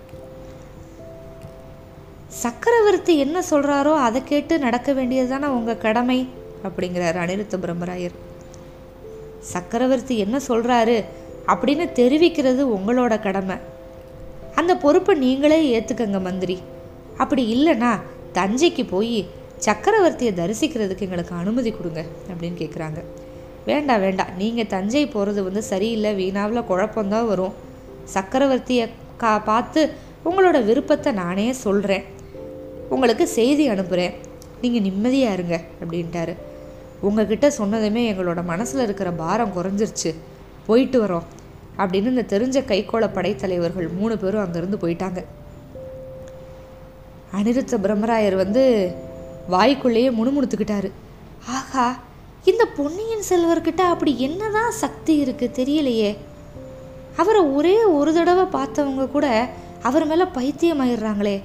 சக்கரவர்த்தி 2.28 3.18
என்ன 3.18 3.42
சொல்கிறாரோ 3.50 3.94
அதை 3.94 4.25
கேட்டு 4.25 4.58
நடக்க 4.58 4.92
வேண்டியது 4.92 5.28
தானே 5.28 5.47
உங்கள் 5.47 5.82
கடமை? 5.87 6.28
அப்படிங்கிறார் 6.64 7.23
அனிருத்த 7.25 7.56
பிரம்மராயர். 7.64 8.16
சக்கரவர்த்தி 9.40 10.18
என்ன 10.18 10.40
சொல்கிறாரு 10.49 11.04
அப்படின்னு 11.47 11.88
தெரிவிக்கிறது 12.00 12.62
உங்களோட 12.76 13.23
கடமை. 13.23 13.76
அந்த 14.55 14.76
பொறுப்பை 14.76 15.14
நீங்களே 15.19 15.81
ஏற்றுக்கங்க 15.81 16.21
மந்திரி. 16.21 16.59
அப்படி 17.17 17.43
இல்லைன்னா 17.55 17.93
தஞ்சைக்கு 18.33 18.88
போய் 18.88 19.28
சக்கரவர்த்தியை 19.67 20.33
தரிசிக்கிறதுக்கு 20.40 21.07
எங்களுக்கு 21.07 21.35
அனுமதி 21.35 21.71
கொடுங்க 21.71 22.05
அப்படின்னு 22.31 22.59
கேட்குறாங்க 22.62 23.00
வேண்டாம் 23.67 24.00
வேண்டாம் 24.00 24.37
நீங்கள் 24.37 24.67
தஞ்சை 24.67 25.07
போகிறது 25.07 25.43
வந்து 25.43 25.62
சரியில்லை. 25.62 26.14
வீணாவில் 26.14 26.69
குழப்பம்தான் 26.71 27.26
வரும். 27.26 27.55
சக்கரவர்த்தியை 28.14 28.88
கா 29.17 29.38
பார்த்து 29.38 29.90
உங்களோட 30.25 30.64
விருப்பத்தை 30.64 31.12
நானே 31.12 31.52
சொல்கிறேன் 31.52 32.05
உங்களுக்கு 32.88 33.26
செய்தி 33.28 33.69
அனுப்புகிறேன் 33.69 34.14
நீங்கள் 34.61 34.81
நிம்மதியாக 34.81 35.35
இருங்க 35.35 35.61
அப்படின்ட்டாரு. 35.83 36.35
உங்ககிட்ட 37.00 37.49
சொன்னதுமே 37.59 38.02
எங்களோட 38.11 38.45
மனசில் 38.45 38.83
இருக்கிற 38.83 39.11
பாரம் 39.11 39.52
குறைஞ்சிருச்சு. 39.57 40.14
போயிட்டு 40.67 41.07
வரோம். 41.07 41.26
அப்படின்னு 41.78 42.12
இந்த 42.14 42.25
தெரிஞ்ச 42.32 42.58
கைகோள 42.70 43.04
படைத்தலைவர்கள் 43.14 43.88
மூணு 43.99 44.18
பேரும் 44.18 44.44
அங்கேருந்து 44.44 44.82
போயிட்டாங்க. 44.85 45.25
அனிருத்த 47.38 47.75
பிரம்மராயர் 47.85 48.37
வந்து 48.37 48.62
வாய்க்குள்ளேயே 49.50 50.11
முணுமுணுத்துக்கிட்டாரு. 50.18 50.90
ஆஹா 51.49 51.87
இந்த 52.44 52.64
பொன்னியின் 52.76 53.28
செல்வர்கிட்ட 53.28 53.82
அப்படி 53.92 54.20
என்னதான் 54.20 54.70
சக்தி 54.70 55.14
இருக்குது 55.25 55.56
தெரியலையே. 55.61 56.16
அவரை 57.16 57.40
ஒரே 57.40 57.76
ஒரு 57.85 58.14
தடவை 58.14 58.44
பார்த்தவங்க 58.61 59.11
கூட 59.11 59.26
அவர் 59.82 60.06
மேலே 60.06 60.25
பைத்தியமாயிடுறாங்களே 60.25 61.42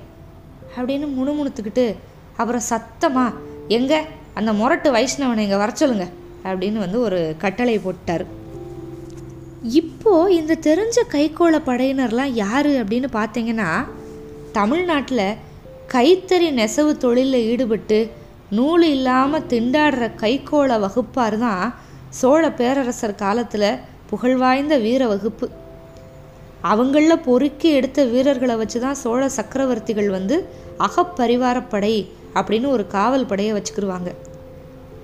அப்படின்னு 0.77 1.07
முணுமுணுத்துக்கிட்டு 1.17 1.95
அவரை 2.37 2.61
சத்தமா 2.69 3.25
எங்க? 3.67 4.03
அந்த 4.33 4.53
முரட்டு 4.53 4.91
வைஷ்ணவனை 4.91 5.37
இங்கே 5.37 5.55
வர 5.55 5.71
சொல்லுங்க 5.71 6.05
அப்படின்னு 6.43 6.79
வந்து 6.85 6.99
ஒரு 6.99 7.35
கட்டளை 7.37 7.79
போட்டார் 7.79 8.25
இப்போது 9.71 10.35
இந்த 10.35 10.53
தெரிஞ்ச 10.53 10.99
கைக்கோள 11.11 11.59
படையினர்லாம் 11.65 12.31
யார் 12.33 12.67
அப்படின்னு 12.67 13.09
பார்த்தீங்கன்னா 13.13 13.85
தமிழ்நாட்டில் 14.51 15.37
கைத்தறி 15.93 16.51
நெசவு 16.51 16.97
தொழிலில் 16.97 17.45
ஈடுபட்டு 17.51 18.11
நூல் 18.49 18.83
இல்லாமல் 18.83 19.43
திண்டாடுற 19.43 20.11
கைக்கோள 20.21 20.79
வகுப்பார் 20.79 21.37
தான் 21.37 21.73
சோழ 22.09 22.49
பேரரசர் 22.49 23.15
காலத்தில் 23.15 23.79
புகழ்வாய்ந்த 24.09 24.77
வீர 24.77 25.07
வகுப்பு. 25.07 25.51
அவங்களில் 26.61 27.23
பொறுக்கி 27.25 27.69
எடுத்த 27.69 28.03
வீரர்களை 28.03 28.55
வச்சு 28.55 28.79
தான் 28.79 28.95
சோழ 28.95 29.29
சக்கரவர்த்திகள் 29.29 30.09
வந்து 30.09 30.49
அகப்பரிவாரப்படை 30.79 32.07
அப்படின்னு 32.35 32.65
ஒரு 32.65 32.87
காவல் 32.87 33.25
படையை 33.25 33.53
வச்சுக்கிடுவாங்க 33.53 34.11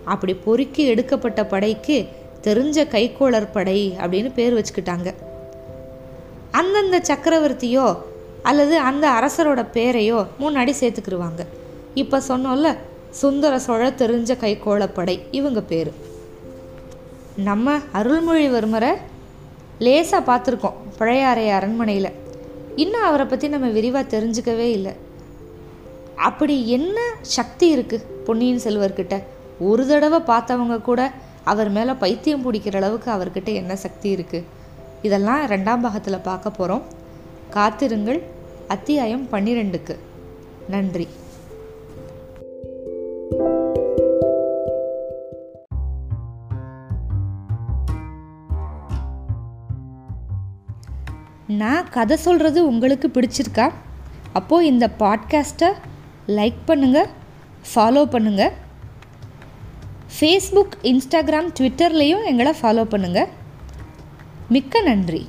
அப்படி 0.06 0.34
பொறுக்கி 0.34 0.84
எடுக்கப்பட்ட 0.84 1.46
படைக்கு 1.46 2.08
தெரிஞ்ச 2.44 2.86
கைக்கோளர் 2.94 3.54
படை 3.54 3.80
அப்படின்னு 4.02 4.30
பேர் 4.34 4.58
வச்சுக்கிட்டாங்க. 4.60 5.10
அந்தந்த 6.60 6.98
சக்கரவர்த்தியோ 7.10 7.88
அல்லது 8.50 8.76
அந்த 8.90 9.06
அரசரோட 9.18 9.62
பேரையோ 9.74 10.20
முன்னாடி 10.40 10.74
சேர்த்துக்கிடுவாங்க 10.82 11.42
இப்போ 12.02 12.18
சொன்னோம்ல 12.28 12.70
சுந்தர 13.22 13.54
சோழ 13.60 13.84
தெரிஞ்ச 14.02 14.32
கைக்கோளப்படை 14.44 15.16
இவங்க 15.32 15.62
பேர். 15.62 15.92
நம்ம 17.48 17.76
அருள்மொழிவர்மரை 17.94 18.92
லேசாக 19.86 20.22
பார்த்துருக்கோம் 20.30 20.80
பழையாறைய 21.00 21.52
அரண்மனையில். 21.58 22.12
இன்னும் 22.76 23.08
அவரை 23.10 23.26
பற்றி 23.26 23.48
நம்ம 23.48 23.68
விரிவாக 23.78 24.12
தெரிஞ்சுக்கவே 24.16 24.68
இல்லை. 24.78 24.94
அப்படி 26.28 26.56
என்ன 26.78 27.00
சக்தி 27.22 27.68
இருக்குது 27.76 28.08
பொன்னியின் 28.26 28.64
செல்வர்கிட்ட? 28.64 29.16
ஒரு 29.70 29.84
தடவை 29.88 30.20
பார்த்தவங்க 30.32 30.78
கூட 30.82 31.02
அவர் 31.50 31.70
மேலே 31.70 31.94
பைத்தியம் 31.94 32.42
பிடிக்கிற 32.44 32.76
அளவுக்கு 32.76 33.12
அவர்கிட்ட 33.12 33.54
என்ன 33.54 33.76
சக்தி 33.76 34.16
இருக்குது 34.16 34.44
இதெல்லாம் 35.02 35.46
ரெண்டாம் 35.46 35.82
பாகத்தில் 35.82 36.20
பார்க்க 36.20 36.50
போகிறோம் 36.50 36.82
காத்திருங்கள். 37.50 38.24
அத்தியாயம் 38.68 39.28
பன்னிரெண்டுக்கு. 39.32 39.96
நன்றி. 40.68 41.08
நான் 51.48 51.90
கதை 51.90 52.18
சொல்கிறது 52.18 52.68
உங்களுக்கு 52.68 53.08
பிடிச்சிருக்கா? 53.08 53.72
அப்போது 54.34 54.66
இந்த 54.66 54.90
பாட்காஸ்ட்டை 55.00 55.74
லைக் 56.28 56.62
பண்ணுங்கள் 56.68 57.10
ஃபாலோ 57.76 58.04
பண்ணுங்கள் 58.06 58.52
ஃபேஸ்புக் 60.16 60.76
இன்ஸ்டாகிராம் 60.92 61.50
ட்விட்டர்லேயும் 61.58 62.24
எங்களை 62.32 62.54
ஃபாலோ 62.62 62.84
பண்ணுங்கள் 62.94 63.30
மிக்க 64.56 64.82
நன்றி. 64.82 65.22